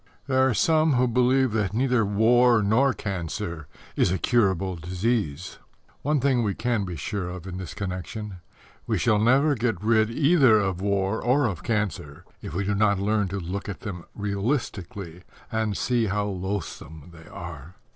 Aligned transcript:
There 0.25 0.49
are 0.49 0.55
some 0.55 0.93
who 0.93 1.07
believe 1.07 1.51
that 1.51 1.75
neither 1.75 2.03
war 2.03 2.63
nor 2.63 2.91
cancer 2.91 3.67
is 3.95 4.11
a 4.11 4.17
curable 4.17 4.75
disease. 4.75 5.59
One 6.01 6.19
thing 6.19 6.41
we 6.41 6.55
can 6.55 6.85
be 6.85 6.95
sure 6.95 7.29
of 7.29 7.45
in 7.45 7.59
this 7.59 7.75
connection: 7.75 8.37
we 8.87 8.97
shall 8.97 9.19
never 9.19 9.53
get 9.53 9.79
rid 9.83 10.09
either 10.09 10.57
of 10.59 10.81
war 10.81 11.21
or 11.21 11.45
of 11.45 11.61
cancer 11.61 12.25
if 12.41 12.51
we 12.55 12.63
do 12.65 12.73
not 12.73 12.97
learn 12.97 13.27
to 13.27 13.39
look 13.39 13.69
at 13.69 13.81
them 13.81 14.05
realistically 14.15 15.21
and 15.51 15.77
see 15.77 16.07
how 16.07 16.25
loathsome 16.25 17.11
they 17.13 17.29
are. 17.29 17.75